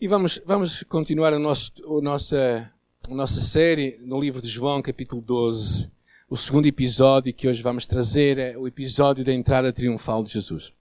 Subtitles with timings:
[0.00, 2.72] E vamos, vamos continuar a, nosso, a, nossa,
[3.06, 5.90] a nossa série no livro de João, capítulo 12.
[6.26, 10.72] O segundo episódio que hoje vamos trazer é o episódio da entrada triunfal de Jesus.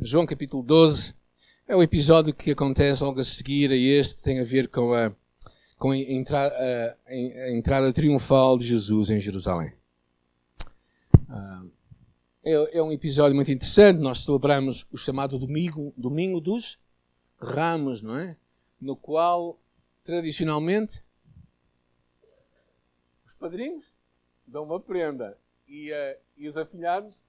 [0.00, 1.12] João capítulo 12
[1.66, 5.10] é o episódio que acontece logo a seguir a este, tem a ver com a,
[5.76, 9.72] com a, entra, a, a entrada triunfal de Jesus em Jerusalém.
[11.28, 11.68] Uh,
[12.42, 13.98] é, é, um episódio muito interessante.
[13.98, 16.78] Nós celebramos o chamado Domingo, Domingo dos
[17.38, 18.36] Ramos, não é?
[18.80, 19.58] No qual,
[20.02, 21.04] tradicionalmente,
[23.26, 23.94] os padrinhos
[24.46, 25.36] dão uma prenda
[25.68, 27.24] e, uh, e os afilhados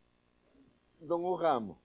[0.99, 1.77] dão um ramo.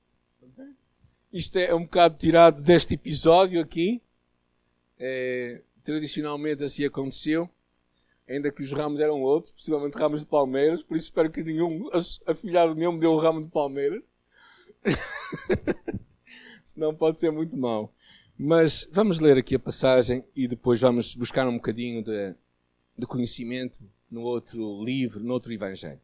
[1.32, 4.00] Isto é um bocado tirado deste episódio aqui.
[4.98, 7.50] É, tradicionalmente assim aconteceu
[8.28, 11.88] ainda que os ramos eram outros, possivelmente ramos de palmeiras, por isso espero que nenhum
[12.26, 14.02] afilhado meu me dê um ramo de palmeiras.
[16.64, 17.92] Senão pode ser muito mau.
[18.38, 22.34] Mas vamos ler aqui a passagem e depois vamos buscar um bocadinho de,
[22.98, 26.00] de conhecimento no outro livro, no outro evangelho.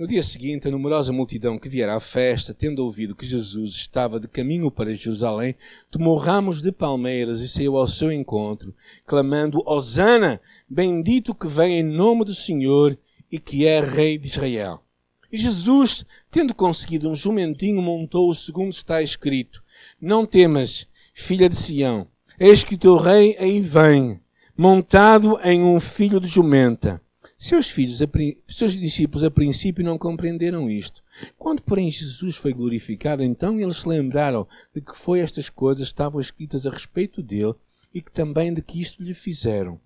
[0.00, 4.18] No dia seguinte, a numerosa multidão que viera à festa, tendo ouvido que Jesus estava
[4.18, 5.54] de caminho para Jerusalém,
[5.90, 11.82] tomou ramos de palmeiras e saiu ao seu encontro, clamando: Hosana, bendito que vem em
[11.82, 12.98] nome do Senhor
[13.30, 14.82] e que é Rei de Israel.
[15.30, 19.62] E Jesus, tendo conseguido um jumentinho, montou-o segundo está escrito:
[20.00, 24.18] Não temas, filha de Sião, eis que teu rei aí vem,
[24.56, 27.02] montado em um filho de jumenta.
[27.42, 28.00] Seus filhos,
[28.46, 31.02] seus discípulos a princípio não compreenderam isto.
[31.38, 36.20] Quando, porém, Jesus foi glorificado, então eles se lembraram de que foi estas coisas estavam
[36.20, 37.54] escritas a respeito dele
[37.94, 39.80] e que também de que isto lhe fizeram.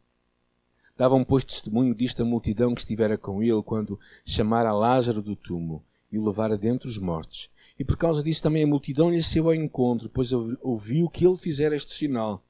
[0.96, 5.80] Davam, pois, testemunho disto a multidão que estivera com ele quando chamara Lázaro do túmulo
[6.10, 7.48] e o levara dentre os mortos.
[7.78, 11.36] E por causa disso também a multidão lhe saiu ao encontro, pois ouviu que ele
[11.36, 12.44] fizera este sinal.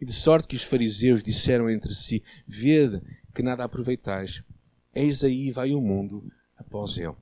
[0.00, 3.02] E de sorte que os fariseus disseram entre si: Vede
[3.36, 4.42] que nada aproveitais.
[4.94, 6.24] Eis aí vai o mundo
[6.56, 7.14] após ele.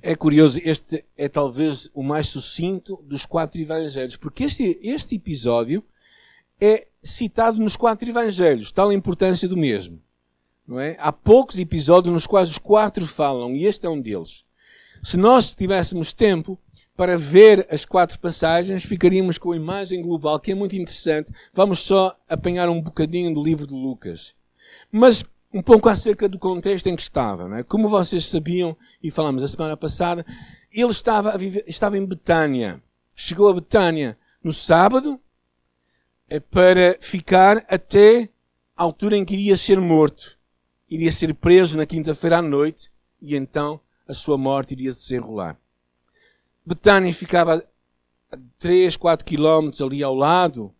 [0.00, 5.84] É curioso, este é talvez o mais sucinto dos quatro evangelhos, porque este, este episódio
[6.58, 10.00] é citado nos quatro evangelhos, tal a importância do mesmo.
[10.66, 10.96] Não é?
[10.98, 14.44] Há poucos episódios nos quais os quatro falam, e este é um deles.
[15.02, 16.58] Se nós tivéssemos tempo
[16.96, 21.30] para ver as quatro passagens, ficaríamos com a imagem global, que é muito interessante.
[21.52, 24.34] Vamos só apanhar um bocadinho do livro de Lucas.
[24.96, 27.48] Mas um pouco acerca do contexto em que estava.
[27.48, 27.64] Não é?
[27.64, 30.24] Como vocês sabiam, e falamos a semana passada,
[30.70, 32.80] ele estava, viver, estava em Betânia.
[33.12, 35.20] Chegou a Betânia no sábado
[36.28, 38.28] é para ficar até
[38.76, 40.38] a altura em que iria ser morto.
[40.88, 42.88] Iria ser preso na quinta-feira à noite
[43.20, 45.58] e então a sua morte iria se desenrolar.
[46.64, 47.66] Betânia ficava
[48.30, 50.72] a 3, 4 quilómetros ali ao lado,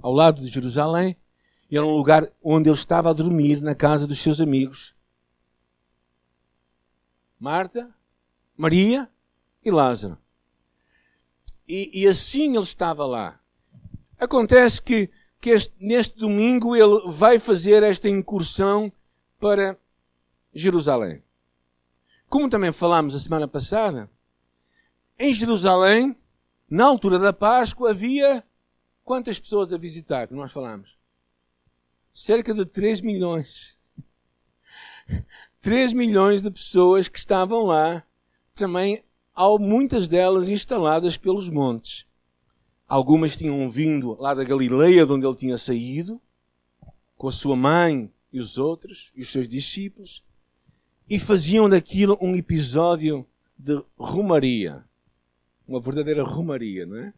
[0.00, 1.16] ao lado de Jerusalém,
[1.76, 4.94] era um lugar onde ele estava a dormir na casa dos seus amigos.
[7.38, 7.92] Marta,
[8.56, 9.08] Maria
[9.64, 10.18] e Lázaro.
[11.66, 13.40] E, e assim ele estava lá.
[14.18, 18.92] Acontece que, que este, neste domingo ele vai fazer esta incursão
[19.38, 19.78] para
[20.52, 21.22] Jerusalém.
[22.28, 24.10] Como também falámos a semana passada,
[25.18, 26.16] em Jerusalém,
[26.68, 28.44] na altura da Páscoa, havia
[29.04, 30.98] quantas pessoas a visitar, que nós falamos?
[32.14, 33.76] Cerca de 3 milhões.
[35.60, 38.04] 3 milhões de pessoas que estavam lá,
[38.54, 39.02] também
[39.34, 42.06] há muitas delas instaladas pelos montes.
[42.86, 46.20] Algumas tinham vindo lá da Galileia, de onde ele tinha saído,
[47.16, 50.22] com a sua mãe e os outros, e os seus discípulos,
[51.08, 53.26] e faziam daquilo um episódio
[53.58, 54.84] de romaria.
[55.66, 57.12] Uma verdadeira romaria, não é?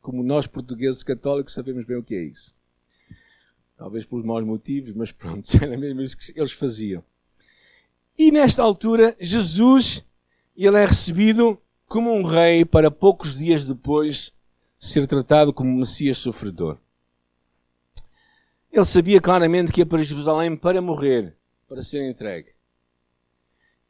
[0.00, 2.54] Como nós portugueses católicos sabemos bem o que é isso.
[3.76, 7.02] Talvez pelos maus motivos, mas pronto, era mesmo isso que eles faziam.
[8.16, 10.04] E nesta altura, Jesus,
[10.56, 14.32] ele é recebido como um rei para poucos dias depois
[14.78, 16.78] ser tratado como Messias sofredor.
[18.72, 21.36] Ele sabia claramente que ia para Jerusalém para morrer,
[21.68, 22.54] para ser entregue.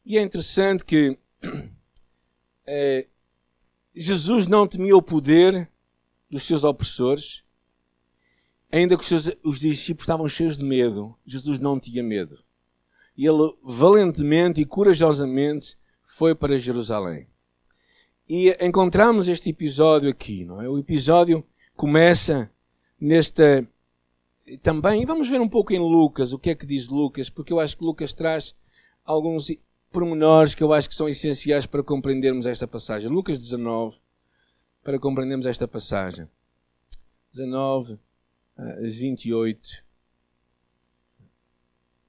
[0.05, 1.17] E é interessante que
[2.65, 3.07] é,
[3.95, 5.69] Jesus não temia o poder
[6.29, 7.43] dos seus opressores,
[8.71, 12.43] Ainda que os, seus, os discípulos estavam cheios de medo, Jesus não tinha medo.
[13.17, 17.27] E ele valentemente e corajosamente foi para Jerusalém.
[18.27, 20.67] E encontramos este episódio aqui, não é?
[20.67, 21.45] O episódio
[21.75, 22.51] começa
[22.99, 23.67] nesta
[24.61, 27.59] também, vamos ver um pouco em Lucas, o que é que diz Lucas, porque eu
[27.59, 28.55] acho que Lucas traz
[29.03, 29.51] alguns
[29.91, 33.09] pormenores que eu acho que são essenciais para compreendermos esta passagem.
[33.09, 33.97] Lucas 19,
[34.83, 36.27] para compreendermos esta passagem.
[37.33, 37.97] 19 a
[38.57, 39.83] 28.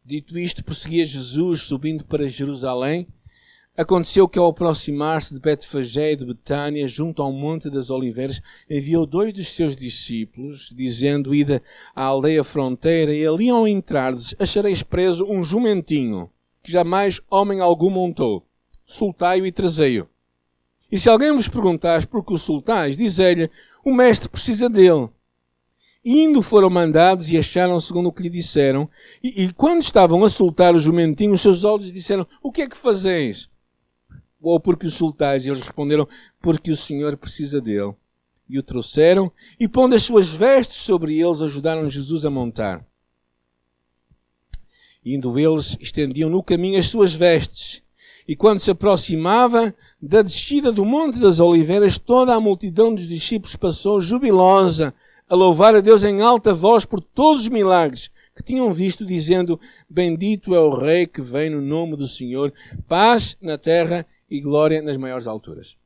[0.04, 3.08] Dito isto, prosseguia Jesus subindo para Jerusalém.
[3.76, 8.40] Aconteceu que ao aproximar-se de Betfagé e de Betânia, junto ao Monte das Oliveiras,
[8.70, 11.62] enviou dois dos seus discípulos, dizendo, ida
[11.94, 16.30] à aldeia fronteira, e ali ao entrardes achareis preso um jumentinho,
[16.62, 18.46] que jamais homem algum montou.
[18.86, 20.08] Soltai-o e trazei-o.
[20.90, 23.50] E se alguém vos perguntar por que o soltais, dizei-lhe,
[23.84, 25.10] o mestre precisa dele.
[26.08, 28.88] Indo foram mandados e acharam segundo o que lhe disseram.
[29.20, 32.68] E, e quando estavam a soltar o jumentinho, os seus olhos disseram: O que é
[32.68, 33.50] que fazeis?
[34.40, 35.44] Ou porque o soltais?
[35.44, 36.06] E eles responderam:
[36.40, 37.92] Porque o Senhor precisa dele.
[38.48, 42.86] E o trouxeram e, pondo as suas vestes sobre eles, ajudaram Jesus a montar.
[45.04, 47.82] Indo eles, estendiam no caminho as suas vestes.
[48.28, 53.56] E quando se aproximava da descida do Monte das Oliveiras, toda a multidão dos discípulos
[53.56, 54.94] passou jubilosa
[55.28, 59.58] a louvar a Deus em alta voz por todos os milagres que tinham visto, dizendo:
[59.88, 62.52] Bendito é o Rei que vem no nome do Senhor,
[62.86, 65.76] paz na terra e glória nas maiores alturas.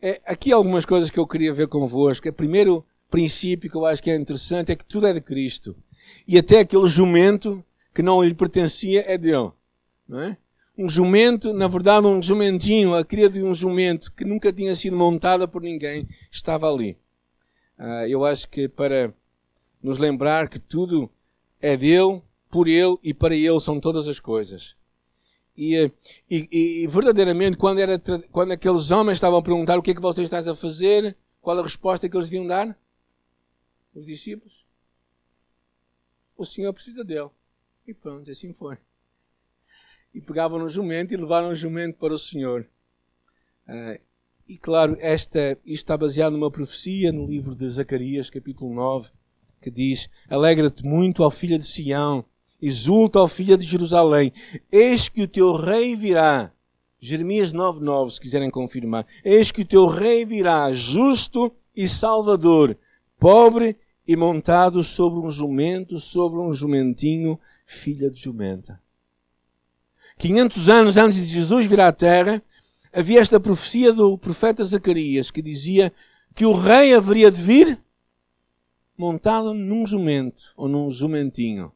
[0.00, 2.28] É, aqui algumas coisas que eu queria ver convosco.
[2.28, 5.74] O primeiro princípio que eu acho que é interessante é que tudo é de Cristo.
[6.28, 7.64] E até aquele jumento
[7.94, 9.50] que não lhe pertencia é dele.
[10.06, 10.36] Não é?
[10.76, 14.96] Um jumento, na verdade, um jumentinho, a cria de um jumento que nunca tinha sido
[14.96, 16.98] montada por ninguém, estava ali.
[17.78, 19.12] Uh, eu acho que para
[19.82, 21.10] nos lembrar que tudo
[21.60, 24.76] é dele, por ele e para ele são todas as coisas.
[25.56, 25.90] E,
[26.28, 26.48] e,
[26.82, 28.00] e, verdadeiramente, quando, era,
[28.30, 31.58] quando aqueles homens estavam a perguntar o que é que você estás a fazer, qual
[31.58, 32.76] a resposta que eles deviam dar?
[33.94, 34.64] Os discípulos.
[36.36, 37.30] O Senhor precisa dele.
[37.86, 38.78] E pronto, assim foi.
[40.12, 42.66] E pegavam no jumento e levaram o jumento para o Senhor.
[44.46, 49.08] E claro, esta, isto está baseado numa profecia no livro de Zacarias, capítulo 9,
[49.58, 52.22] que diz: Alegra-te muito, ó filha de Sião,
[52.60, 54.30] exulta, ó filha de Jerusalém,
[54.70, 56.52] eis que o teu rei virá.
[57.00, 59.06] Jeremias 9,9, se quiserem confirmar.
[59.24, 62.76] Eis que o teu rei virá, justo e salvador,
[63.18, 68.78] pobre e montado sobre um jumento, sobre um jumentinho, filha de jumenta.
[70.18, 72.42] 500 anos antes de Jesus vir à terra,
[72.94, 75.92] havia esta profecia do profeta Zacarias que dizia
[76.34, 77.84] que o rei haveria de vir
[78.96, 81.72] montado num jumento ou num jumentinho.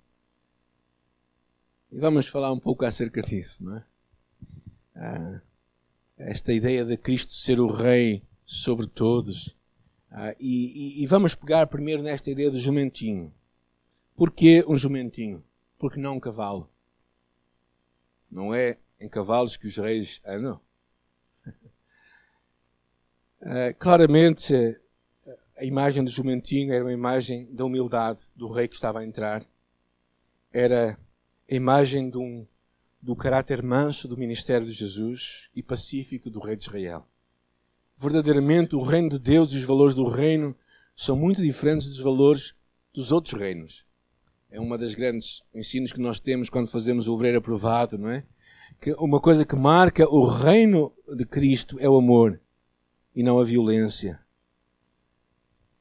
[1.90, 3.84] E vamos falar um pouco acerca disso, não é?
[4.94, 5.40] Ah,
[6.16, 9.56] esta ideia de Cristo ser o rei sobre todos.
[10.10, 13.32] Ah, e, e, e, vamos pegar primeiro nesta ideia do jumentinho.
[14.16, 15.44] Porquê um jumentinho?
[15.78, 16.68] Porque não um cavalo.
[18.30, 20.60] Não é em cavalos que os reis andam.
[23.48, 24.78] Uh, claramente,
[25.56, 29.42] a imagem do jumentinho era uma imagem da humildade do rei que estava a entrar.
[30.52, 30.98] Era
[31.50, 32.46] a imagem um,
[33.00, 37.06] do caráter manso do ministério de Jesus e pacífico do rei de Israel.
[37.96, 40.54] Verdadeiramente, o reino de Deus e os valores do reino
[40.94, 42.54] são muito diferentes dos valores
[42.92, 43.82] dos outros reinos.
[44.50, 48.26] É uma das grandes ensinos que nós temos quando fazemos o obreiro aprovado, não é?
[48.78, 52.38] Que uma coisa que marca o reino de Cristo é o amor
[53.14, 54.20] e não a violência.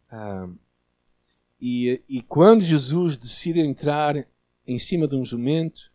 [0.10, 0.50] Ah,
[1.60, 4.28] e, e quando Jesus decide entrar
[4.66, 5.92] em cima de um jumento,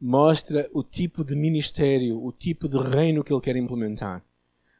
[0.00, 4.24] mostra o tipo de ministério, o tipo de reino que ele quer implementar.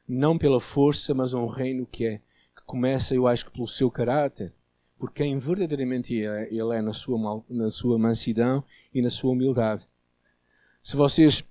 [0.07, 2.19] Não pela força, mas um reino que é
[2.57, 4.53] que começa, eu acho que pelo seu caráter,
[4.99, 9.87] por quem verdadeiramente é, ele é na sua, na sua mansidão e na sua humildade.
[10.83, 11.45] Se vocês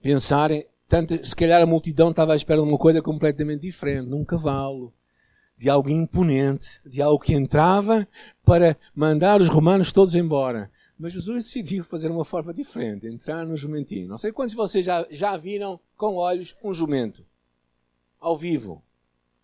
[0.00, 4.14] pensarem, tanto, se calhar a multidão estava à espera de uma coisa completamente diferente, de
[4.14, 4.92] um cavalo,
[5.58, 8.06] de algo imponente, de algo que entrava
[8.44, 10.70] para mandar os romanos todos embora.
[10.98, 14.08] Mas Jesus decidiu fazer uma forma diferente, entrar no jumentinho.
[14.08, 17.24] Não sei quantos de vocês já, já viram com olhos um jumento
[18.20, 18.82] ao vivo.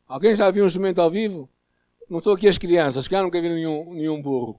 [0.06, 1.48] Alguém já viu um jumento ao vivo?
[2.08, 4.56] Não estou aqui as crianças, que nunca viram nenhum, nenhum burro.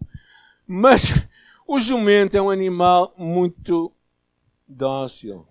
[0.68, 1.28] Mas
[1.66, 3.92] o jumento é um animal muito
[4.68, 5.48] dócil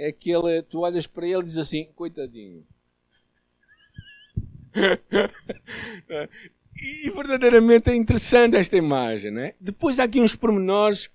[0.00, 2.66] é aquele, tu olhas para ele e dizes assim, coitadinho.
[6.74, 9.52] e verdadeiramente é interessante esta imagem, né?
[9.60, 11.10] Depois há aqui uns pormenores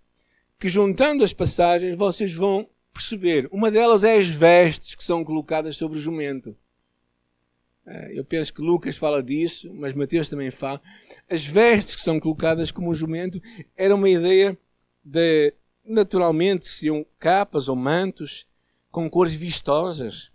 [0.59, 3.49] que juntando as passagens vocês vão perceber.
[3.51, 6.55] Uma delas é as vestes que são colocadas sobre o jumento.
[7.87, 10.79] É, eu penso que Lucas fala disso, mas Mateus também fala.
[11.27, 13.41] As vestes que são colocadas como jumento
[13.75, 14.55] era uma ideia
[15.03, 18.45] de, naturalmente, seriam capas ou mantos
[18.95, 20.31] com cores vistosas,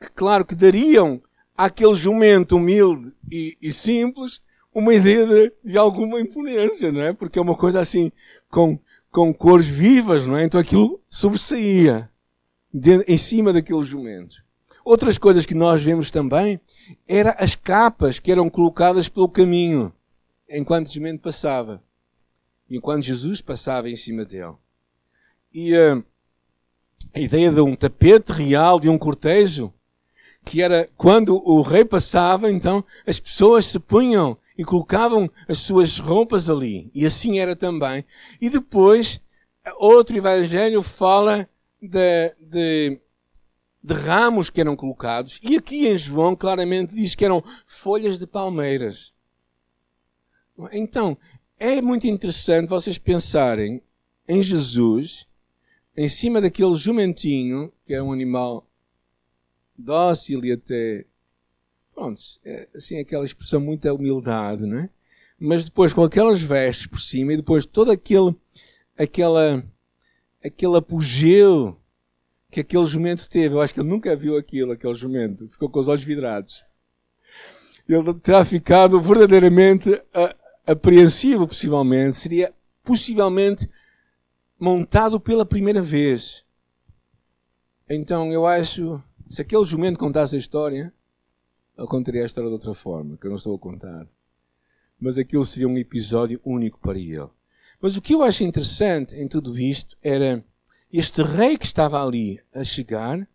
[0.00, 1.20] que, claro, que dariam
[1.56, 4.40] àquele jumento humilde e, e simples
[4.72, 7.12] uma ideia de, de, alguma imponência, não é?
[7.12, 8.12] Porque é uma coisa assim,
[8.48, 8.78] com,
[9.10, 10.44] com cores vivas, não é?
[10.44, 12.08] Então aquilo sobressaía
[12.72, 14.36] de, em cima daquele jumento.
[14.84, 16.60] Outras coisas que nós vemos também
[17.08, 19.92] eram as capas que eram colocadas pelo caminho
[20.48, 21.82] enquanto o jumento passava.
[22.70, 24.54] Enquanto Jesus passava em cima dele.
[25.52, 26.04] E uh,
[27.14, 29.72] a ideia de um tapete real, de um cortejo,
[30.44, 35.98] que era quando o rei passava, então as pessoas se punham e colocavam as suas
[35.98, 36.90] roupas ali.
[36.94, 38.04] E assim era também.
[38.40, 39.20] E depois,
[39.78, 41.48] outro evangelho fala
[41.80, 43.00] de, de,
[43.82, 45.40] de ramos que eram colocados.
[45.42, 49.12] E aqui em João claramente diz que eram folhas de palmeiras.
[50.72, 51.16] Então,
[51.58, 53.82] é muito interessante vocês pensarem
[54.28, 55.26] em Jesus
[55.96, 58.66] em cima daquele jumentinho, que é um animal
[59.76, 61.04] dócil e até.
[61.94, 64.90] Pronto, é, assim, aquela expressão muita humildade, não é?
[65.38, 68.34] Mas depois com aquelas vestes por cima e depois todo aquele.
[68.96, 69.64] aquela.
[70.42, 71.78] aquele apogeu
[72.50, 73.54] que aquele jumento teve.
[73.54, 75.48] Eu acho que ele nunca viu aquilo, aquele jumento.
[75.48, 76.64] Ficou com os olhos vidrados.
[77.88, 80.34] Ele terá ficado verdadeiramente uh,
[80.66, 82.16] apreensivo, possivelmente.
[82.16, 83.68] Seria possivelmente
[84.58, 86.44] montado pela primeira vez.
[87.88, 90.92] Então eu acho, se aquele jumento contasse a história,
[91.76, 94.06] eu contaria a história de outra forma, que eu não estou a contar.
[94.98, 97.28] Mas aquilo seria um episódio único para ele.
[97.80, 100.42] Mas o que eu acho interessante em tudo isto era
[100.92, 103.28] este rei que estava ali a chegar,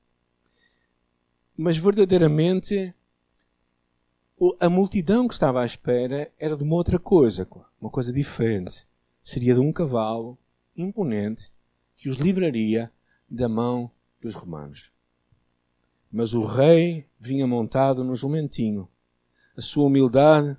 [1.56, 2.96] mas verdadeiramente
[4.60, 7.48] a multidão que estava à espera era de uma outra coisa,
[7.80, 8.88] uma coisa diferente.
[9.22, 10.38] Seria de um cavalo
[10.76, 11.52] imponente
[11.96, 12.92] que os livraria
[13.30, 14.92] da mão dos romanos.
[16.12, 18.88] Mas o rei vinha montado no jumentinho.
[19.56, 20.58] A sua humildade,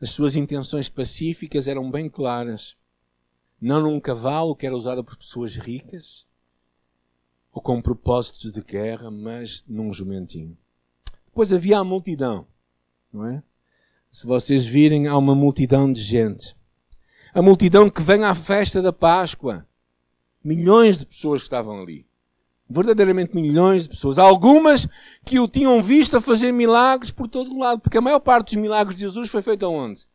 [0.00, 2.76] as suas intenções pacíficas eram bem claras.
[3.60, 6.26] Não num cavalo que era usado por pessoas ricas
[7.52, 10.56] ou com propósitos de guerra, mas num jumentinho.
[11.26, 12.46] Depois havia a multidão,
[13.12, 13.42] não é?
[14.10, 16.56] Se vocês virem, há uma multidão de gente
[17.38, 19.64] a multidão que vem à festa da Páscoa.
[20.42, 22.04] Milhões de pessoas que estavam ali.
[22.68, 24.18] Verdadeiramente milhões de pessoas.
[24.18, 24.88] Algumas
[25.24, 27.80] que o tinham visto a fazer milagres por todo o lado.
[27.80, 30.08] Porque a maior parte dos milagres de Jesus foi feito aonde?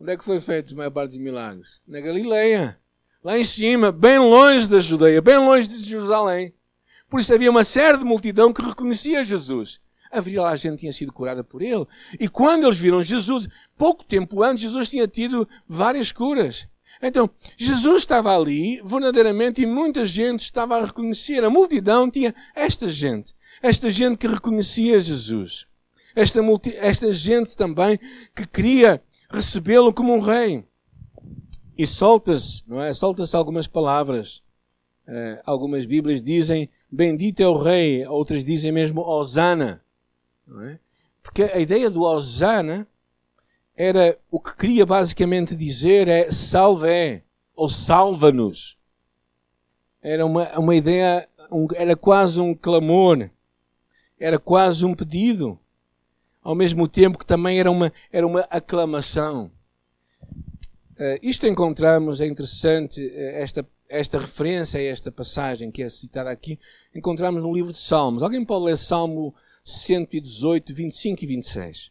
[0.00, 1.82] Onde é que foi feito a maior parte dos milagres?
[1.86, 2.80] Na Galileia.
[3.22, 6.54] Lá em cima, bem longe da Judeia, bem longe de Jerusalém.
[7.06, 9.78] Por isso havia uma série de multidão que reconhecia Jesus
[10.12, 11.86] lá gente tinha sido curada por ele.
[12.18, 16.68] E quando eles viram Jesus, pouco tempo antes, Jesus tinha tido várias curas.
[17.02, 21.44] Então, Jesus estava ali, verdadeiramente, e muita gente estava a reconhecer.
[21.44, 23.34] A multidão tinha esta gente.
[23.62, 25.66] Esta gente que reconhecia Jesus.
[26.14, 27.98] Esta, multi, esta gente também
[28.34, 30.64] que queria recebê-lo como um rei.
[31.76, 32.94] E solta-se, não é?
[32.94, 34.42] Solta-se algumas palavras.
[35.06, 38.06] Uh, algumas Bíblias dizem, bendito é o rei.
[38.06, 39.82] Outras dizem mesmo, Osana.
[40.62, 40.78] É?
[41.22, 42.86] Porque a ideia do Osana
[43.76, 47.22] era o que queria basicamente dizer é salve
[47.54, 48.78] ou salva-nos.
[50.02, 53.28] Era uma, uma ideia, um, era quase um clamor,
[54.18, 55.58] era quase um pedido,
[56.42, 59.50] ao mesmo tempo que também era uma, era uma aclamação.
[60.98, 66.30] Uh, isto encontramos, é interessante, uh, esta, esta referência a esta passagem que é citada
[66.30, 66.58] aqui,
[66.94, 68.22] encontramos no livro de Salmos.
[68.22, 69.34] Alguém pode ler Salmo
[69.66, 71.90] 118, 25 e 26.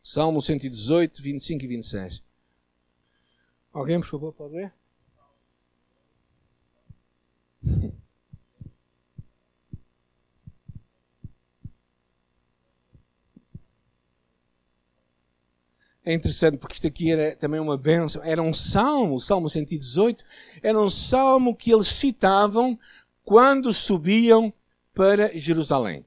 [0.00, 2.22] Salmo 118, 25 e 26.
[3.72, 4.72] Alguém, por favor, pode ler?
[16.04, 18.22] É interessante porque isto aqui era também uma bênção.
[18.22, 20.24] Era um salmo, o Salmo 118,
[20.62, 22.78] era um salmo que eles citavam
[23.24, 24.52] quando subiam
[24.94, 26.04] para Jerusalém.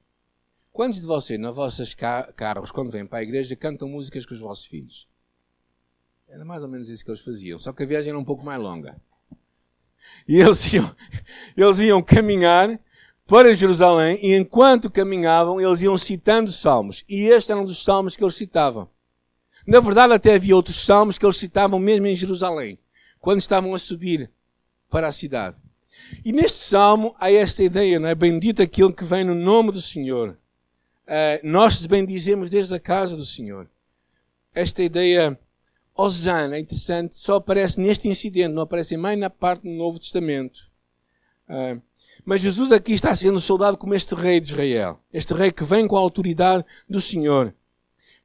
[0.71, 1.95] Quantos de vocês, nos vossos
[2.36, 5.07] carros, quando vêm para a igreja, cantam músicas com os vossos filhos?
[6.29, 8.45] Era mais ou menos isso que eles faziam, só que a viagem era um pouco
[8.45, 9.01] mais longa.
[10.27, 10.95] E eles iam,
[11.55, 12.79] eles iam caminhar
[13.25, 17.03] para Jerusalém e enquanto caminhavam, eles iam citando salmos.
[17.09, 18.88] E este era um dos salmos que eles citavam.
[19.65, 22.77] Na verdade, até havia outros salmos que eles citavam mesmo em Jerusalém,
[23.19, 24.31] quando estavam a subir
[24.89, 25.62] para a cidade.
[26.24, 28.16] E neste salmo há esta ideia, não é?
[28.16, 30.38] Bendito aquele que vem no nome do Senhor.
[31.08, 33.70] Uh, nós bendizemos desde a casa do Senhor.
[34.54, 35.39] Esta ideia
[35.96, 40.70] Osana, é interessante, só aparece neste incidente, não aparece mais na parte do Novo Testamento.
[41.50, 41.82] Uh,
[42.25, 45.00] mas Jesus aqui está sendo soldado como este rei de Israel.
[45.12, 47.54] Este rei que vem com a autoridade do Senhor.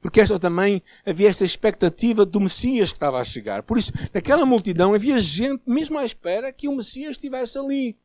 [0.02, 3.62] Porque esta também havia esta expectativa do Messias que estava a chegar.
[3.62, 7.96] Por isso, naquela multidão havia gente mesmo à espera que o Messias estivesse ali.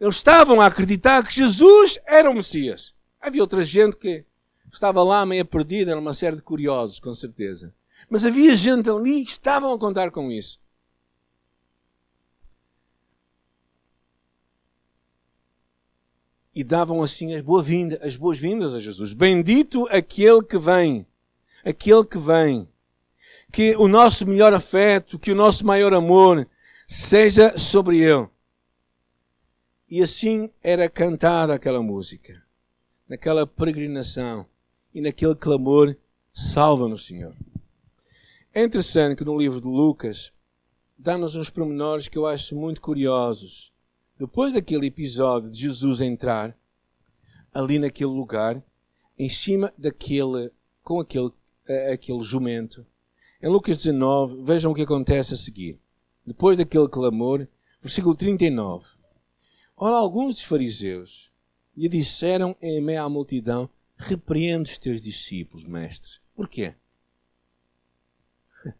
[0.00, 2.92] Eles estavam a acreditar que Jesus era o Messias.
[3.20, 4.24] Havia outra gente que
[4.72, 7.72] estava lá meio perdida, era uma série de curiosos, com certeza.
[8.10, 10.60] Mas havia gente ali que estavam a contar com isso.
[16.56, 19.12] E davam assim as boas-vindas as boas -vindas a Jesus.
[19.12, 21.06] Bendito aquele que vem,
[21.62, 22.66] aquele que vem.
[23.52, 26.48] Que o nosso melhor afeto, que o nosso maior amor
[26.88, 28.26] seja sobre ele.
[29.88, 32.42] E assim era cantada aquela música,
[33.06, 34.46] naquela peregrinação
[34.94, 35.94] e naquele clamor:
[36.32, 37.34] Salva-nos, Senhor.
[38.54, 40.32] É interessante que no livro de Lucas
[40.96, 43.75] dá-nos uns pormenores que eu acho muito curiosos
[44.18, 46.56] depois daquele episódio de Jesus entrar
[47.52, 48.62] ali naquele lugar,
[49.18, 50.50] em cima daquele,
[50.82, 52.86] com aquele, uh, aquele jumento,
[53.42, 55.78] em Lucas 19, vejam o que acontece a seguir.
[56.24, 57.46] Depois daquele clamor,
[57.80, 58.86] versículo 39.
[59.76, 61.30] Ora, alguns dos fariseus
[61.76, 66.18] lhe disseram em meio à multidão: Repreende os teus discípulos, mestre.
[66.34, 66.74] Porquê?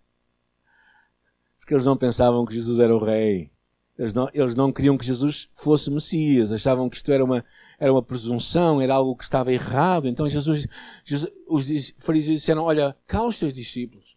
[1.58, 3.50] Porque eles não pensavam que Jesus era o rei.
[3.98, 7.42] Eles não, eles não queriam que Jesus fosse Messias, achavam que isto era uma,
[7.78, 10.06] era uma presunção, era algo que estava errado.
[10.06, 10.66] Então Jesus,
[11.02, 14.14] Jesus os fariseus disseram: Olha, cala os teus discípulos.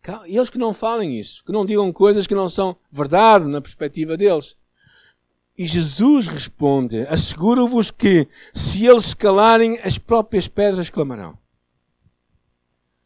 [0.00, 3.60] Cala, eles que não falem isso, que não digam coisas que não são verdade na
[3.60, 4.56] perspectiva deles.
[5.58, 11.36] E Jesus responde: Asseguro-vos que, se eles calarem, as próprias pedras clamarão.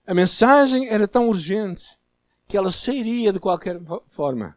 [0.07, 1.99] A mensagem era tão urgente
[2.47, 4.57] que ela sairia de qualquer forma.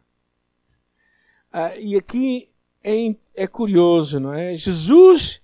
[1.52, 2.48] Ah, e aqui
[2.82, 4.54] é, é curioso, não é?
[4.56, 5.40] Jesus,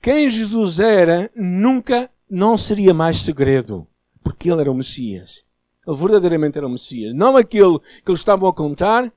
[0.00, 3.86] quem Jesus era, nunca não seria mais segredo,
[4.22, 5.44] porque ele era o Messias.
[5.86, 7.14] Ele verdadeiramente era o Messias.
[7.14, 9.12] Não aquele que eles estavam a contar,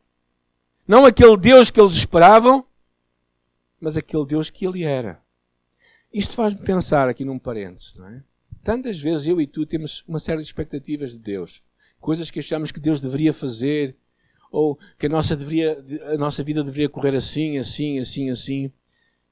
[0.87, 2.65] não aquele Deus que eles esperavam,
[3.79, 5.21] mas aquele Deus que ele era.
[6.13, 8.23] Isto faz-me pensar aqui num parênteses, não é?
[8.63, 11.63] Tantas vezes eu e tu temos uma série de expectativas de Deus.
[11.99, 13.95] Coisas que achamos que Deus deveria fazer,
[14.51, 15.83] ou que a nossa, deveria,
[16.13, 18.71] a nossa vida deveria correr assim, assim, assim, assim.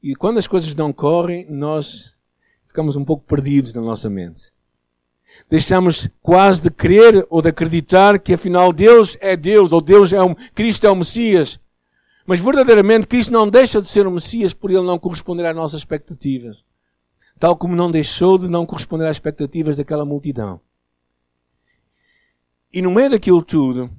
[0.02, 2.14] E quando as coisas não correm, nós
[2.68, 4.54] ficamos um pouco perdidos na nossa mente.
[5.50, 10.24] Deixamos quase de crer ou de acreditar que afinal Deus é Deus, ou Deus é
[10.24, 11.60] um, Cristo é o Messias.
[12.26, 15.82] Mas verdadeiramente Cristo não deixa de ser o Messias por ele não corresponder às nossas
[15.82, 16.64] expectativas.
[17.38, 20.62] Tal como não deixou de não corresponder às expectativas daquela multidão.
[22.72, 23.90] E no meio daquilo tudo,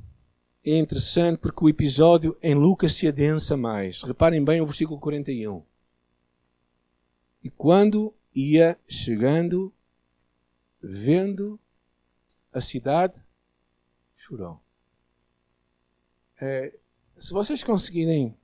[0.64, 4.02] é interessante porque o episódio em Lucas se adensa mais.
[4.02, 5.62] Reparem bem o versículo 41.
[7.42, 9.72] E quando ia chegando,
[10.82, 11.58] vendo
[12.52, 13.14] a cidade,
[14.14, 14.60] chorou.
[16.40, 16.78] É,
[17.18, 18.36] se vocês conseguirem,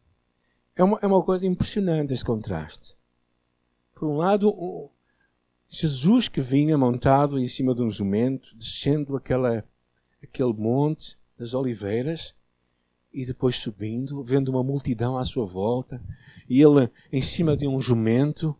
[0.75, 2.97] é uma, é uma coisa impressionante este contraste.
[3.95, 4.91] Por um lado,
[5.69, 9.65] Jesus que vinha montado em cima de um jumento, descendo aquela,
[10.23, 12.35] aquele monte, das oliveiras
[13.13, 16.03] e depois subindo, vendo uma multidão à sua volta,
[16.49, 18.55] e ele em cima de um jumento,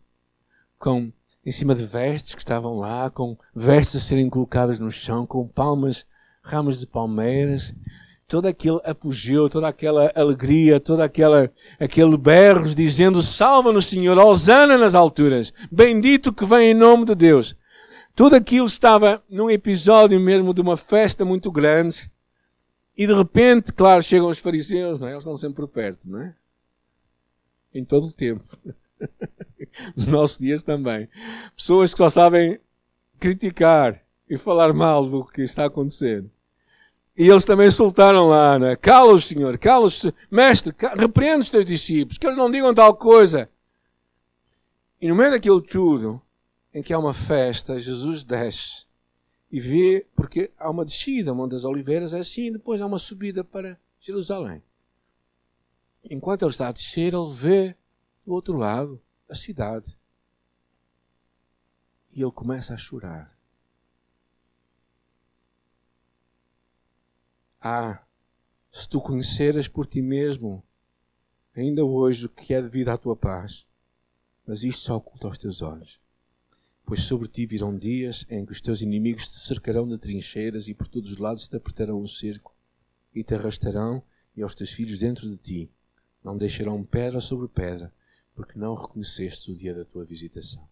[0.79, 1.11] com
[1.45, 5.47] em cima de vestes que estavam lá, com vestes a serem colocadas no chão, com
[5.47, 6.05] palmas,
[6.41, 7.73] ramos de palmeiras,
[8.27, 14.95] todo aquele apogeu, toda aquela alegria, toda aquela aquele berros dizendo: "Salva-nos, Senhor, Osana nas
[14.95, 17.55] alturas, bendito que vem em nome de Deus".
[18.15, 22.11] Tudo aquilo estava num episódio mesmo de uma festa muito grande
[22.97, 25.11] e de repente, claro, chegam os fariseus, não é?
[25.11, 26.35] Eles estão sempre por perto, não é?
[27.71, 28.43] Em todo o tempo.
[29.95, 31.07] Nos nossos dias também.
[31.55, 32.59] Pessoas que só sabem
[33.19, 36.31] criticar e falar mal do que está acontecendo.
[37.15, 38.75] E eles também soltaram lá, né?
[38.75, 43.47] Cala-os, Senhor, cala-os, Mestre, repreende os teus discípulos, que eles não digam tal coisa.
[44.99, 46.19] E no meio daquilo tudo,
[46.73, 48.86] em que há uma festa, Jesus desce
[49.49, 52.99] e vê, porque há uma descida, Monte das Oliveiras é assim, e depois há uma
[52.99, 54.61] subida para Jerusalém.
[56.03, 57.75] Enquanto ele está a descer, ele vê
[58.25, 59.97] do outro lado a cidade.
[62.15, 63.37] E ele começa a chorar.
[67.61, 68.03] Ah,
[68.71, 70.63] se tu conheceras por ti mesmo,
[71.55, 73.65] ainda hoje, o que é devido à tua paz,
[74.45, 75.99] mas isto só oculta aos teus olhos.
[76.87, 80.73] Pois sobre ti virão dias em que os teus inimigos te cercarão de trincheiras e
[80.73, 82.55] por todos os lados te apertarão o cerco
[83.13, 84.01] e te arrastarão
[84.33, 85.71] e aos teus filhos dentro de ti.
[86.23, 87.93] Não deixarão pedra sobre pedra,
[88.33, 90.65] porque não reconhecestes o dia da tua visitação.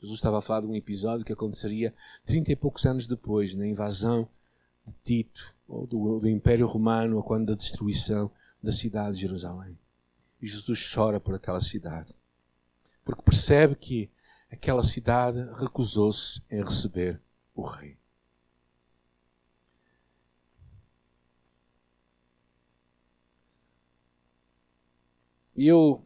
[0.00, 1.92] Jesus estava a falar de um episódio que aconteceria
[2.24, 4.28] trinta e poucos anos depois, na invasão
[4.86, 8.30] de Tito, ou do, do Império Romano, ou quando da destruição
[8.62, 9.76] da cidade de Jerusalém.
[10.40, 12.14] E Jesus chora por aquela cidade,
[13.04, 14.08] porque percebe que
[14.50, 17.20] aquela cidade recusou-se em receber
[17.54, 17.96] o rei.
[25.56, 26.04] E eu,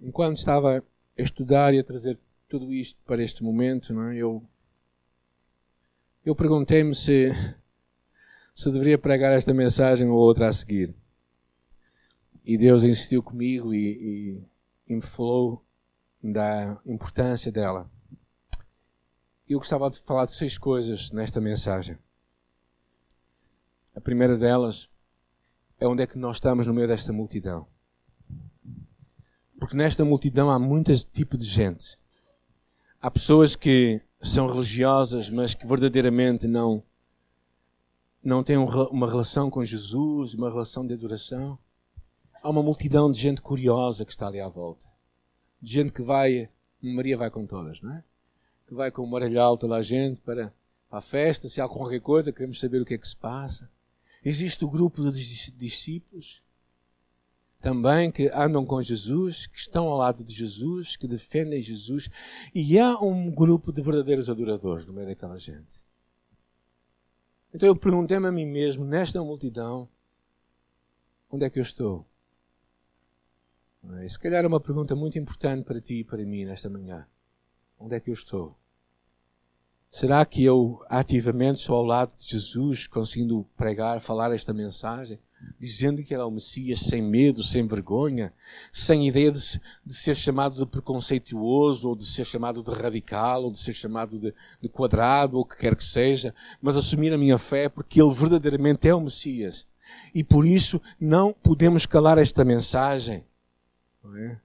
[0.00, 4.16] enquanto estava a estudar e a trazer tudo isto para este momento, é?
[4.16, 4.42] eu,
[6.24, 7.30] eu perguntei-me se,
[8.52, 10.92] se deveria pregar esta mensagem ou outra a seguir.
[12.44, 14.42] E Deus insistiu comigo e, e,
[14.88, 15.64] e me falou
[16.22, 17.90] da importância dela.
[19.48, 21.98] Eu gostava de falar de seis coisas nesta mensagem.
[23.94, 24.88] A primeira delas
[25.80, 27.66] é onde é que nós estamos no meio desta multidão.
[29.58, 31.98] Porque nesta multidão há muitos tipos de gente.
[33.00, 36.82] Há pessoas que são religiosas, mas que verdadeiramente não
[38.24, 41.58] não têm uma relação com Jesus, uma relação de adoração.
[42.40, 44.91] Há uma multidão de gente curiosa que está ali à volta
[45.62, 46.48] de gente que vai,
[46.82, 48.04] Maria vai com todas, não é?
[48.66, 50.52] Que vai com o maralhal toda a gente para,
[50.90, 53.70] para a festa, se há qualquer coisa, queremos saber o que é que se passa.
[54.24, 56.42] Existe o grupo dos discípulos
[57.60, 62.10] também que andam com Jesus, que estão ao lado de Jesus, que defendem Jesus,
[62.52, 65.80] e há um grupo de verdadeiros adoradores no meio daquela gente.
[67.54, 69.88] Então eu perguntei-me a mim mesmo, nesta multidão,
[71.30, 72.04] onde é que eu estou?
[74.00, 74.08] É?
[74.08, 77.06] Se calhar é uma pergunta muito importante para ti e para mim nesta manhã.
[77.78, 78.56] Onde é que eu estou?
[79.90, 85.18] Será que eu ativamente sou ao lado de Jesus, conseguindo pregar, falar esta mensagem,
[85.60, 88.32] dizendo que ele é o Messias sem medo, sem vergonha,
[88.72, 89.40] sem ideia de,
[89.84, 94.18] de ser chamado de preconceituoso, ou de ser chamado de radical, ou de ser chamado
[94.18, 98.00] de, de quadrado, ou o que quer que seja, mas assumir a minha fé porque
[98.00, 99.66] ele verdadeiramente é o Messias.
[100.14, 103.24] E por isso não podemos calar esta mensagem.
[104.16, 104.36] É?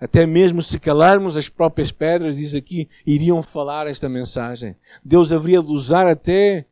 [0.00, 4.74] Até mesmo se calarmos as próprias pedras, diz aqui, iriam falar esta mensagem.
[5.04, 6.64] Deus haveria de usar até,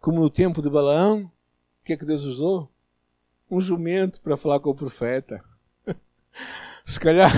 [0.00, 1.30] como no tempo de Balaão,
[1.80, 2.68] o que é que Deus usou?
[3.48, 5.44] Um jumento para falar com o profeta.
[6.84, 7.30] Se calhar,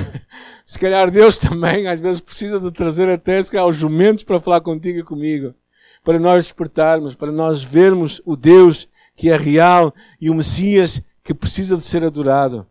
[0.65, 4.41] se calhar Deus também às vezes precisa de trazer até se calhar, os jumentos para
[4.41, 5.55] falar contigo e comigo.
[6.03, 11.35] Para nós despertarmos, para nós vermos o Deus que é real e o Messias que
[11.35, 12.67] precisa de ser adorado.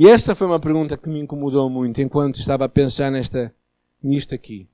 [0.00, 3.52] E essa foi uma pergunta que me incomodou muito enquanto estava a pensar nesta,
[4.00, 4.68] nisto aqui.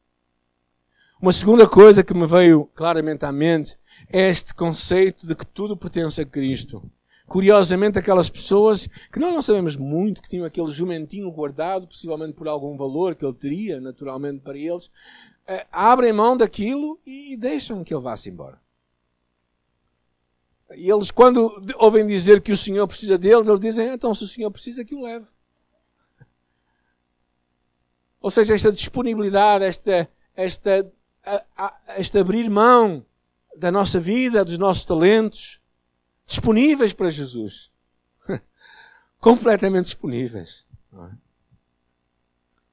[1.18, 3.78] Uma segunda coisa que me veio claramente à mente
[4.12, 6.82] é este conceito de que tudo pertence a Cristo.
[7.26, 12.46] Curiosamente, aquelas pessoas que nós não sabemos muito, que tinham aquele jumentinho guardado, possivelmente por
[12.46, 14.90] algum valor que ele teria, naturalmente, para eles,
[15.48, 18.60] eh, abrem mão daquilo e deixam que ele vá-se embora.
[20.76, 24.28] E eles, quando ouvem dizer que o Senhor precisa deles, eles dizem: então, se o
[24.28, 25.26] Senhor precisa, que o leve.
[28.20, 30.92] Ou seja, esta disponibilidade, esta, esta,
[31.88, 33.04] esta abrir mão
[33.54, 35.60] da nossa vida, dos nossos talentos,
[36.26, 37.70] disponíveis para Jesus.
[39.20, 40.64] Completamente disponíveis.
[40.94, 41.10] É?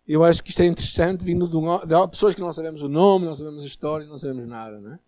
[0.08, 3.26] Eu acho que isto é interessante, vindo de, de pessoas que não sabemos o nome,
[3.26, 5.00] não sabemos a história, não sabemos nada, não é?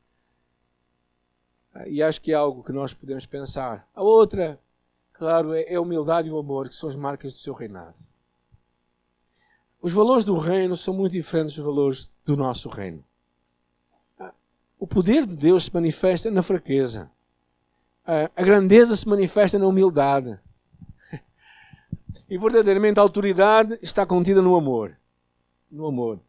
[1.88, 3.88] E acho que é algo que nós podemos pensar.
[3.96, 4.60] A outra,
[5.12, 7.98] claro, é a humildade e o amor, que são as marcas do seu reinado.
[9.82, 13.04] Os valores do reino são muito diferentes dos valores do nosso reino.
[14.80, 17.12] O poder de Deus se manifesta na fraqueza.
[18.06, 20.40] A grandeza se manifesta na humildade.
[22.30, 24.98] E verdadeiramente a autoridade está contida no amor.
[25.72, 26.20] No amor.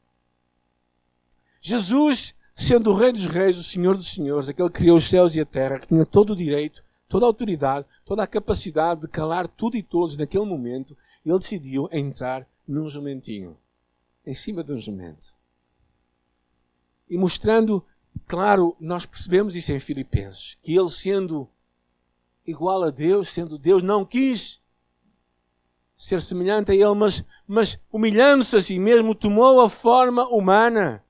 [1.61, 5.35] Jesus sendo o Rei dos Reis, o Senhor dos Senhores, aquele que criou os céus
[5.35, 9.09] e a terra, que tinha todo o direito, toda a autoridade, toda a capacidade de
[9.09, 13.57] calar tudo e todos naquele momento, ele decidiu entrar num jumentinho,
[14.25, 15.35] em cima de um jumento.
[17.09, 17.85] E mostrando,
[18.27, 21.49] claro, nós percebemos isso em Filipenses, que ele sendo
[22.47, 24.61] igual a Deus, sendo Deus, não quis
[25.97, 31.04] ser semelhante a ele, mas, mas humilhando-se a si mesmo, tomou a forma humana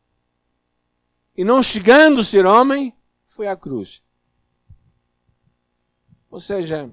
[1.37, 2.94] e não chegando a ser homem,
[3.25, 4.03] foi à cruz.
[6.31, 6.92] Ou seja,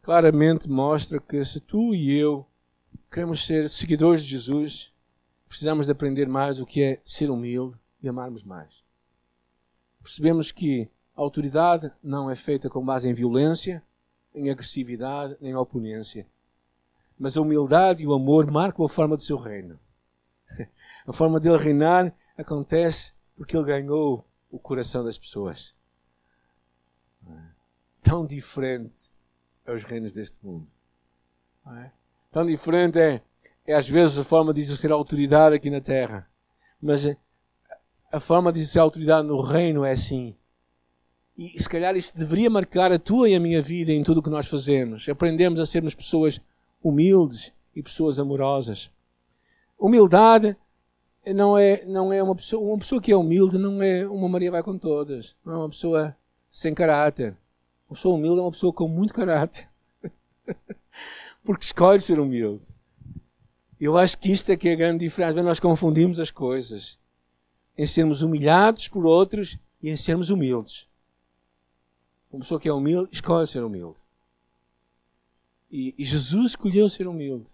[0.00, 2.46] claramente mostra que se tu e eu
[3.10, 4.92] queremos ser seguidores de Jesus,
[5.48, 8.82] precisamos de aprender mais o que é ser humilde e amarmos mais.
[10.02, 13.82] Percebemos que a autoridade não é feita com base em violência,
[14.34, 16.26] em agressividade, nem oponência.
[17.18, 19.78] Mas a humildade e o amor marcam a forma do seu reino.
[21.06, 25.74] A forma dele reinar acontece porque ele ganhou o coração das pessoas.
[28.02, 29.10] Tão diferente
[29.64, 30.66] é os reinos deste mundo.
[31.66, 31.90] É?
[32.30, 33.22] Tão diferente é,
[33.66, 36.28] é às vezes a forma de exercer a autoridade aqui na terra.
[36.80, 37.06] Mas
[38.10, 40.36] a forma de exercer a autoridade no reino é assim.
[41.36, 44.22] E se calhar isso deveria marcar a tua e a minha vida em tudo o
[44.22, 45.08] que nós fazemos.
[45.08, 46.40] Aprendemos a sermos pessoas
[46.82, 48.90] humildes e pessoas amorosas.
[49.78, 50.56] Humildade
[51.26, 54.50] não é, não é uma pessoa, uma pessoa que é humilde não é uma Maria
[54.50, 55.36] vai com todas.
[55.44, 56.16] Não é uma pessoa
[56.50, 57.36] sem caráter.
[57.88, 59.68] Uma pessoa humilde é uma pessoa com muito caráter.
[61.44, 62.68] Porque escolhe ser humilde.
[63.80, 65.42] Eu acho que isto é que é a grande diferença.
[65.42, 66.98] Nós confundimos as coisas.
[67.76, 70.88] Em sermos humilhados por outros e em sermos humildes.
[72.30, 74.00] Uma pessoa que é humilde, escolhe ser humilde.
[75.70, 77.52] E, e Jesus escolheu ser humilde.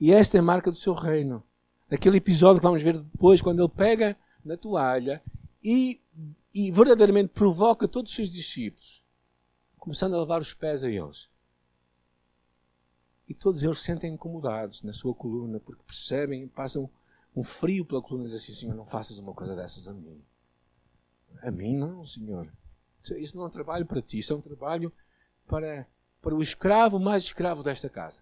[0.00, 1.42] E esta é a marca do seu reino.
[1.90, 5.22] Naquele episódio que vamos ver depois, quando ele pega na toalha
[5.64, 6.00] e,
[6.52, 9.02] e verdadeiramente provoca todos os seus discípulos,
[9.78, 11.28] começando a lavar os pés a eles.
[13.28, 16.90] E todos eles se sentem incomodados na sua coluna, porque percebem, passam
[17.36, 20.22] um frio pela coluna e dizem assim: Senhor, não faças uma coisa dessas a mim.
[21.42, 22.50] A mim não, Senhor.
[23.16, 24.92] Isso não é um trabalho para ti, isso é um trabalho
[25.46, 25.86] para,
[26.20, 28.20] para o escravo mais escravo desta casa.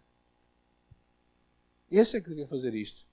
[1.91, 3.06] Esse é que devia fazer isto.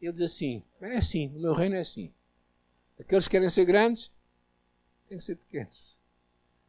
[0.00, 2.12] Ele diz assim: é assim, no meu reino é assim.
[2.98, 4.12] Aqueles que querem ser grandes
[5.08, 5.98] têm que ser pequenos,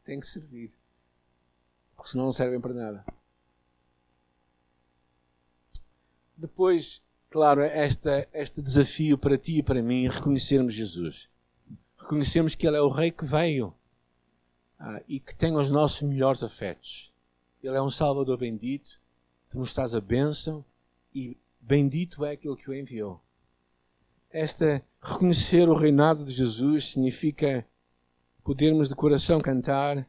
[0.03, 0.71] têm que servir,
[1.95, 3.05] porque senão não servem para nada.
[6.37, 11.29] Depois, claro, esta, este desafio para ti e para mim reconhecermos Jesus.
[11.97, 13.73] Reconhecermos que Ele é o Rei que veio
[14.79, 17.13] ah, e que tem os nossos melhores afetos.
[17.61, 19.01] Ele é um Salvador bendito,
[19.49, 20.63] que nos traz a bênção
[21.13, 23.21] e bendito é aquele que o enviou.
[24.29, 27.65] Esta reconhecer o reinado de Jesus significa
[28.43, 30.07] podermos de coração cantar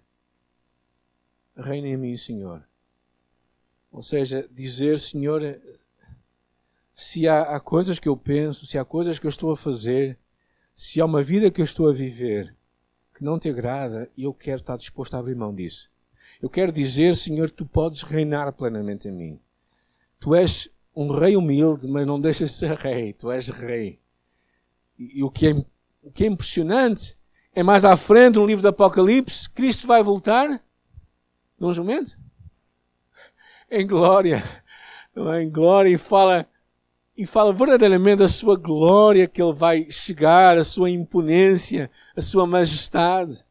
[1.57, 2.67] Reina em mim, Senhor.
[3.93, 5.61] Ou seja, dizer, Senhor,
[6.95, 10.19] se há, há coisas que eu penso, se há coisas que eu estou a fazer,
[10.75, 12.57] se há uma vida que eu estou a viver
[13.15, 15.91] que não te agrada, eu quero estar disposto a abrir mão disso.
[16.41, 19.41] Eu quero dizer, Senhor, tu podes reinar plenamente em mim.
[20.19, 20.71] Tu és
[21.05, 23.13] um rei humilde, mas não deixas de ser rei.
[23.13, 23.99] Tu és rei.
[24.99, 25.53] E, e o, que é,
[26.03, 27.17] o que é impressionante
[27.55, 30.63] é mais à frente no livro do Apocalipse, Cristo vai voltar
[31.59, 32.19] num momento
[33.71, 34.43] em glória,
[35.15, 35.43] não é?
[35.43, 36.47] em glória e fala
[37.17, 42.47] e fala verdadeiramente da sua glória que ele vai chegar, a sua imponência, a sua
[42.47, 43.45] majestade.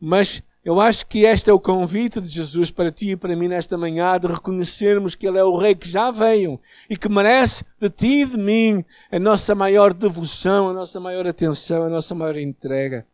[0.00, 3.48] Mas eu acho que este é o convite de Jesus para ti e para mim
[3.48, 7.64] nesta manhã, de reconhecermos que Ele é o Rei que já veio e que merece
[7.78, 12.14] de ti e de mim a nossa maior devoção, a nossa maior atenção, a nossa
[12.14, 13.06] maior entrega.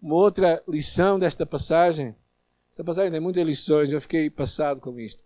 [0.00, 2.14] Uma outra lição desta passagem,
[2.70, 5.22] esta passagem tem muitas lições, eu fiquei passado com isto,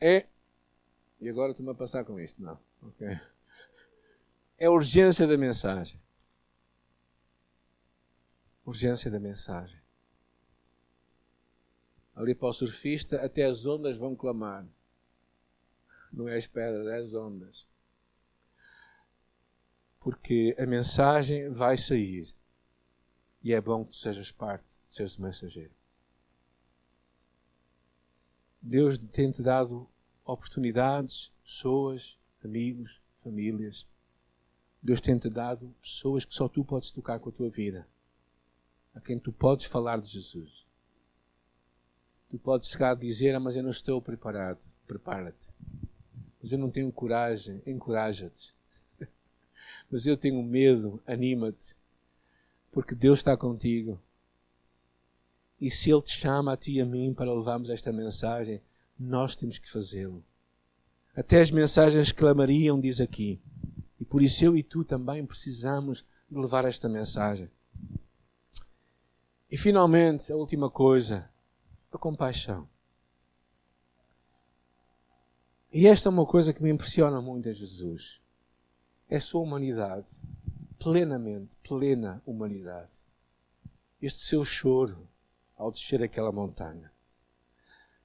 [0.00, 0.26] é
[1.20, 2.42] e agora estou-me a passar com isto.
[2.42, 2.58] Não.
[2.88, 3.20] Okay.
[4.58, 6.00] É a urgência da mensagem.
[8.70, 9.80] Urgência da mensagem.
[12.14, 14.64] Ali para o surfista, até as ondas vão clamar.
[16.12, 17.66] Não é as pedras, é as ondas.
[19.98, 22.32] Porque a mensagem vai sair.
[23.42, 25.74] E é bom que tu sejas parte, sejas mensageiro.
[28.62, 29.90] Deus tem-te dado
[30.24, 33.84] oportunidades, pessoas, amigos, famílias.
[34.80, 37.88] Deus tem-te dado pessoas que só tu podes tocar com a tua vida,
[38.94, 40.66] a quem tu podes falar de Jesus.
[42.30, 44.60] Tu podes chegar a dizer, ah, mas eu não estou preparado.
[44.86, 45.52] Prepara-te.
[46.40, 47.60] Mas eu não tenho coragem.
[47.66, 48.54] Encoraja-te.
[49.90, 51.02] mas eu tenho medo.
[51.06, 51.76] Anima-te.
[52.70, 54.00] Porque Deus está contigo.
[55.60, 58.62] E se Ele te chama a ti e a mim para levarmos esta mensagem,
[58.98, 60.24] nós temos que fazê-lo.
[61.14, 63.40] Até as mensagens clamariam, diz aqui.
[64.00, 67.50] E por isso eu e tu também precisamos de levar esta mensagem.
[69.50, 71.28] E finalmente, a última coisa,
[71.92, 72.68] a compaixão.
[75.72, 78.20] E esta é uma coisa que me impressiona muito em Jesus.
[79.08, 80.06] É a sua humanidade.
[80.78, 82.96] Plenamente, plena humanidade.
[84.00, 85.08] Este seu choro
[85.56, 86.92] ao descer aquela montanha.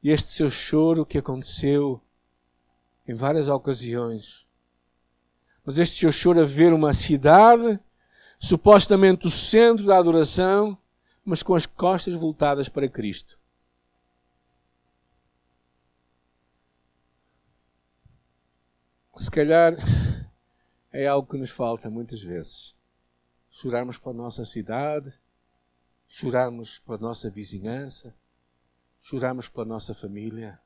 [0.02, 2.02] E este seu choro que aconteceu
[3.08, 4.48] em várias ocasiões.
[5.64, 7.80] Mas este seu choro a ver uma cidade,
[8.40, 10.78] supostamente o centro da adoração,
[11.26, 13.40] mas com as costas voltadas para Cristo.
[19.18, 19.74] Se calhar
[20.94, 22.76] é algo que nos falta muitas vezes.
[23.50, 25.20] Chorarmos pela nossa cidade,
[26.08, 28.16] chorarmos pela nossa vizinhança,
[29.02, 30.60] chorarmos pela nossa família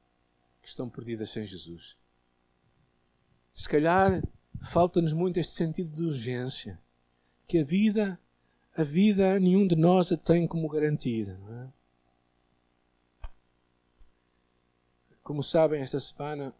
[0.61, 1.95] que estão perdidas sem Jesus.
[3.53, 4.21] Se calhar
[4.61, 6.81] falta-nos muito este sentido de urgência,
[7.47, 8.19] que a vida,
[8.75, 11.39] a vida nenhum de nós a tem como garantida.
[11.49, 11.67] É?
[15.23, 16.53] Como sabem, esta semana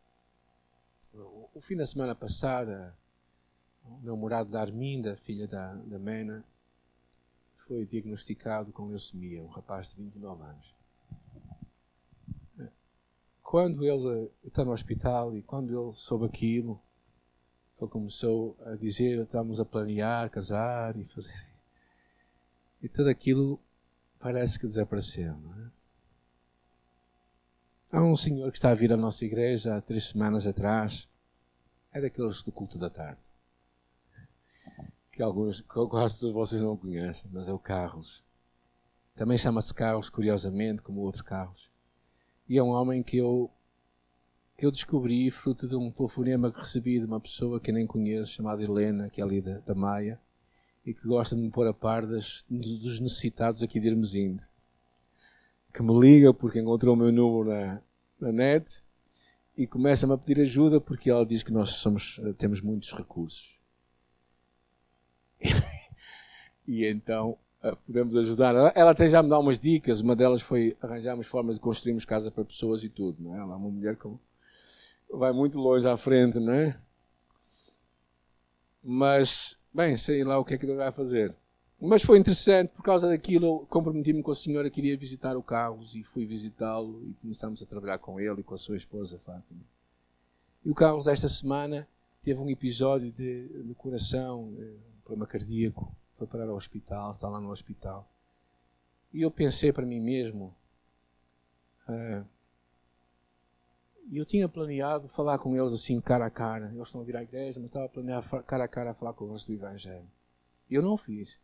[1.60, 2.96] o fim da semana passada,
[3.84, 6.44] o namorado da Arminda, filha da, da Mena,
[7.68, 10.76] foi diagnosticado com leucemia, um rapaz de 29 anos.
[13.44, 16.80] Quando ele está no hospital e quando ele soube aquilo,
[17.82, 21.49] ele começou a dizer: estamos a planear casar e fazer.
[22.82, 23.60] E tudo aquilo
[24.20, 25.36] parece que desapareceu.
[25.38, 25.70] Não é?
[27.92, 31.08] Há um senhor que está a vir à nossa igreja há três semanas atrás
[31.92, 33.22] é daqueles do culto da tarde.
[35.12, 38.24] Que alguns, quase todos vocês não conhecem, mas é o Carlos.
[39.16, 41.70] Também chama-se Carlos, curiosamente, como outro Carlos.
[42.48, 43.52] E é um homem que eu,
[44.56, 48.34] que eu descobri fruto de um telefonema que recebi de uma pessoa que nem conheço,
[48.34, 50.20] chamada Helena, que é ali da, da Maia,
[50.90, 54.42] e que gosta de me pôr a par das, dos necessitados aqui de Hermesindo.
[55.72, 57.82] Que me liga porque encontrou o meu número na,
[58.20, 58.82] na net
[59.56, 63.60] e começa-me a pedir ajuda porque ela diz que nós somos, eh, temos muitos recursos.
[66.68, 68.56] e então eh, podemos ajudar.
[68.74, 70.02] Ela até já me dá umas dicas.
[70.02, 73.22] Uma delas foi arranjarmos formas de construirmos casa para pessoas e tudo.
[73.22, 73.38] Não é?
[73.38, 74.10] Ela é uma mulher que
[75.14, 76.82] vai muito longe à frente, não é?
[78.84, 81.36] Mas, bem, sei lá o que é que ele vai fazer.
[81.82, 85.96] Mas foi interessante, por causa daquilo, comprometi-me com a senhora que iria visitar o Carlos
[85.96, 89.62] e fui visitá-lo e começámos a trabalhar com ele e com a sua esposa Fátima.
[90.66, 91.88] E o Carlos, esta semana,
[92.22, 97.40] teve um episódio de, de coração, um problema cardíaco, foi parar ao hospital, está lá
[97.40, 98.06] no hospital.
[99.14, 100.54] E eu pensei para mim mesmo,
[104.12, 106.72] uh, eu tinha planeado falar com eles assim, cara a cara.
[106.74, 109.30] Eles estão a vir à igreja, mas estava a planear cara a cara falar com
[109.30, 110.10] eles do Evangelho.
[110.70, 111.40] E eu não fiz.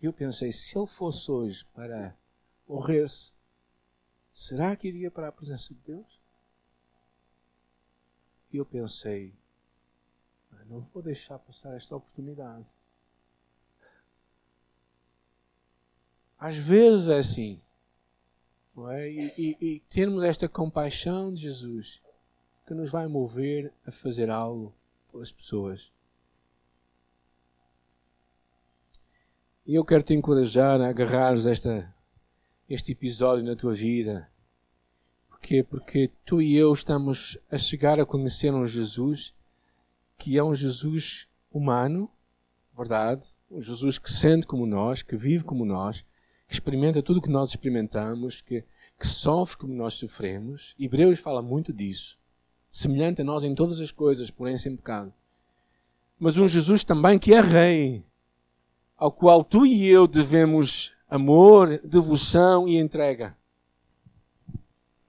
[0.00, 2.14] E eu pensei, se ele fosse hoje para
[2.68, 3.32] morrer-se,
[4.32, 6.20] será que iria para a presença de Deus?
[8.52, 9.34] E eu pensei,
[10.66, 12.68] não vou deixar passar esta oportunidade.
[16.38, 17.60] Às vezes é assim.
[18.90, 19.08] É?
[19.08, 22.02] E, e, e termos esta compaixão de Jesus
[22.66, 24.74] que nos vai mover a fazer algo
[25.12, 25.92] pelas pessoas.
[29.66, 31.94] E eu quero te encorajar a agarrares esta,
[32.68, 34.30] este episódio na tua vida.
[35.28, 35.62] Porquê?
[35.62, 39.34] Porque tu e eu estamos a chegar a conhecer um Jesus
[40.18, 42.10] que é um Jesus humano,
[42.76, 43.28] verdade?
[43.50, 46.04] Um Jesus que sente como nós, que vive como nós,
[46.48, 48.64] experimenta tudo o que nós experimentamos, que,
[48.98, 50.74] que sofre como nós sofremos.
[50.78, 52.18] Hebreus fala muito disso.
[52.70, 55.12] Semelhante a nós em todas as coisas, porém sem pecado.
[56.18, 58.04] Mas um Jesus também que é rei,
[58.96, 63.36] ao qual tu e eu devemos amor, devoção e entrega.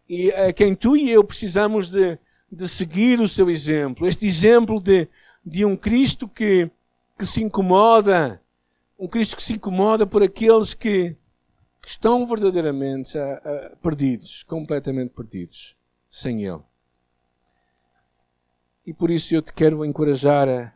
[0.08, 2.20] E a quem tu e eu precisamos de,
[2.52, 4.08] de seguir o seu exemplo.
[4.08, 5.08] Este exemplo de,
[5.44, 6.70] de um Cristo que,
[7.18, 8.42] que se incomoda,
[9.00, 11.16] um Cristo que se incomoda por aqueles que,
[11.86, 15.78] que estão verdadeiramente a, perdidos, completamente perdidos,
[16.10, 16.64] sem Ele.
[18.84, 20.74] E por isso eu te quero encorajar a,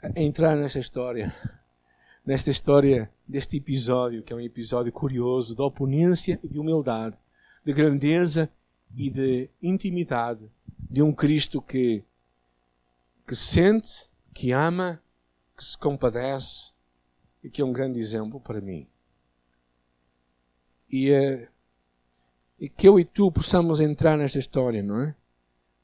[0.00, 1.34] a entrar nesta história
[2.24, 7.18] nesta história, deste episódio, que é um episódio curioso de oponência e de humildade,
[7.64, 8.48] de grandeza
[8.96, 12.04] e de intimidade de um Cristo que,
[13.26, 15.02] que sente, que ama,
[15.56, 16.70] que se compadece
[17.42, 18.86] e que é um grande exemplo para mim.
[20.90, 21.48] E, uh,
[22.58, 25.14] e que eu e tu possamos entrar nesta história, não é?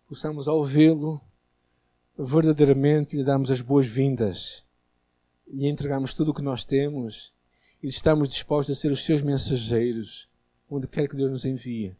[0.08, 1.20] Possamos, ao vê-lo,
[2.18, 4.64] verdadeiramente lhe darmos as boas-vindas
[5.46, 7.32] e entregamos tudo o que nós temos
[7.82, 10.28] e estamos dispostos a ser os seus mensageiros
[10.68, 11.96] onde quer que Deus nos envie.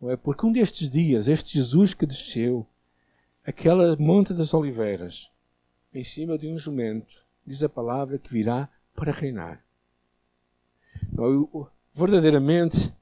[0.00, 0.16] Não é?
[0.16, 2.66] Porque um destes dias, este Jesus que desceu,
[3.44, 5.30] aquela monte das oliveiras,
[5.94, 9.64] em cima de um jumento, diz a palavra que virá para reinar.
[11.12, 11.75] Não, é?
[11.96, 12.92] Verdadeiramente,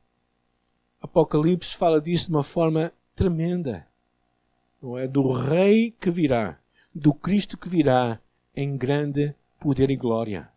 [1.02, 3.88] Apocalipse fala disso de uma forma tremenda.
[4.80, 5.08] não é?
[5.08, 6.60] Do Rei que virá,
[6.94, 8.20] do Cristo que virá
[8.54, 10.48] em grande poder e glória.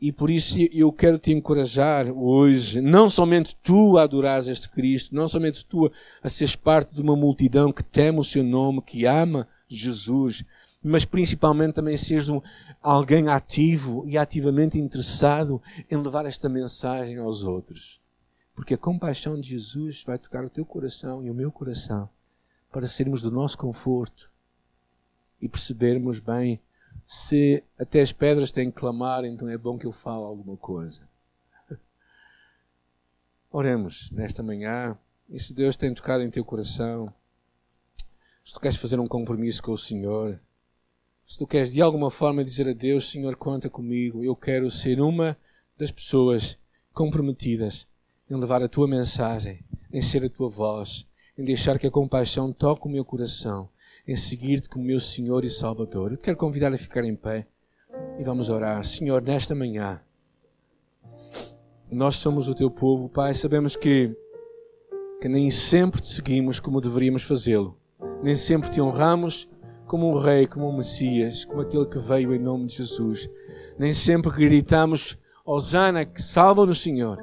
[0.00, 5.14] E por isso eu quero te encorajar hoje, não somente tu a adorares este Cristo,
[5.14, 5.90] não somente tu
[6.20, 10.44] a seres parte de uma multidão que teme o seu nome, que ama Jesus,
[10.84, 12.42] mas principalmente também seres um,
[12.82, 15.60] alguém ativo e ativamente interessado
[15.90, 18.00] em levar esta mensagem aos outros.
[18.54, 22.08] Porque a compaixão de Jesus vai tocar o teu coração e o meu coração
[22.70, 24.30] para sermos do nosso conforto
[25.40, 26.60] e percebermos bem
[27.06, 31.08] se até as pedras têm que clamar, então é bom que eu fale alguma coisa.
[33.50, 37.12] Oremos nesta manhã, e se Deus tem tocado em teu coração,
[38.44, 40.40] se tu queres fazer um compromisso com o Senhor,
[41.26, 45.00] se tu queres de alguma forma dizer a Deus, Senhor, conta comigo, eu quero ser
[45.00, 45.36] uma
[45.78, 46.58] das pessoas
[46.92, 47.86] comprometidas
[48.30, 51.06] em levar a tua mensagem, em ser a tua voz,
[51.36, 53.68] em deixar que a compaixão toque o meu coração
[54.06, 56.10] em seguir-te como meu Senhor e Salvador.
[56.10, 57.46] Eu te quero convidar a ficar em pé
[58.18, 58.84] e vamos orar.
[58.84, 60.00] Senhor, nesta manhã,
[61.90, 64.14] nós somos o teu povo, Pai, sabemos que,
[65.20, 67.78] que nem sempre te seguimos como deveríamos fazê-lo,
[68.22, 69.48] nem sempre te honramos
[69.86, 73.28] como um rei, como um Messias, como aquele que veio em nome de Jesus.
[73.78, 77.18] Nem sempre gritamos, Osana, que salva-nos, Senhor.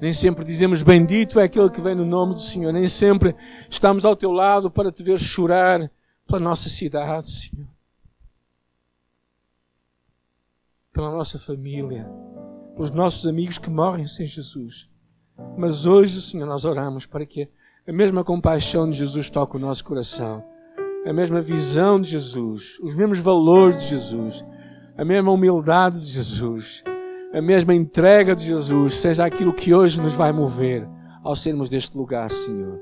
[0.00, 2.72] Nem sempre dizemos bendito é aquele que vem no nome do Senhor.
[2.72, 3.36] Nem sempre
[3.70, 5.88] estamos ao teu lado para te ver chorar
[6.26, 7.68] pela nossa cidade, Senhor.
[10.92, 12.10] Pela nossa família,
[12.74, 14.90] pelos nossos amigos que morrem sem Jesus.
[15.56, 17.48] Mas hoje, Senhor, nós oramos para que
[17.86, 20.44] a mesma compaixão de Jesus toque o nosso coração,
[21.04, 24.44] a mesma visão de Jesus, os mesmos valores de Jesus,
[24.96, 26.84] a mesma humildade de Jesus
[27.32, 30.86] a mesma entrega de Jesus seja aquilo que hoje nos vai mover
[31.24, 32.78] ao sermos deste lugar, Senhor.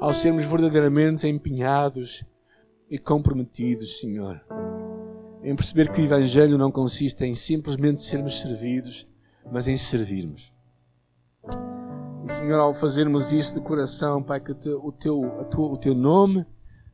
[0.00, 2.24] Ao sermos verdadeiramente empenhados
[2.90, 4.40] e comprometidos, Senhor.
[5.42, 9.06] Em perceber que o Evangelho não consiste em simplesmente sermos servidos,
[9.52, 10.50] mas em servirmos.
[12.24, 16.46] E, Senhor, ao fazermos isso de coração, Pai, que o teu, o teu nome,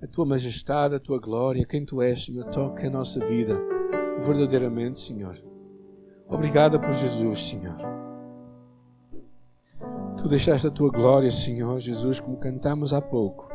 [0.02, 3.60] a tua majestade, a tua glória, quem tu és, Senhor, toque a nossa vida
[4.20, 5.38] verdadeiramente, Senhor.
[6.26, 7.76] Obrigada por Jesus, Senhor.
[10.16, 13.48] Tu deixaste a tua glória, Senhor Jesus, como cantamos há pouco,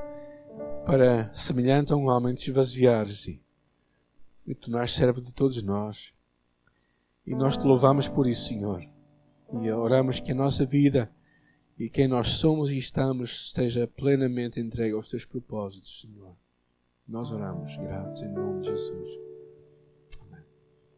[0.85, 3.27] para, semelhante a um homem, te esvaziares
[4.45, 6.13] e tornar servo de todos nós.
[7.25, 8.83] E nós te louvamos por isso, Senhor.
[9.61, 11.09] E oramos que a nossa vida
[11.77, 16.35] e quem nós somos e estamos esteja plenamente entregue aos teus propósitos, Senhor.
[17.07, 19.34] Nós oramos, gratos, em nome de Jesus.